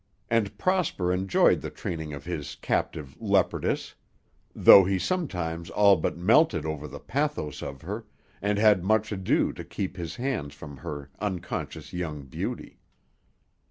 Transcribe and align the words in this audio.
And 0.31 0.57
Prosper 0.57 1.13
enjoyed 1.13 1.61
the 1.61 1.69
training 1.69 2.11
of 2.11 2.25
his 2.25 2.55
captive 2.55 3.15
leopardess, 3.19 3.93
though 4.55 4.83
he 4.83 4.97
sometimes 4.97 5.69
all 5.69 5.95
but 5.95 6.17
melted 6.17 6.65
over 6.65 6.87
the 6.87 6.97
pathos 6.99 7.61
of 7.61 7.83
her 7.83 8.07
and 8.41 8.57
had 8.57 8.83
much 8.83 9.11
ado 9.11 9.53
to 9.53 9.63
keep 9.63 9.97
his 9.97 10.15
hands 10.15 10.55
from 10.55 10.77
her 10.77 11.11
unconscious 11.19 11.93
young 11.93 12.23
beauty. 12.23 12.79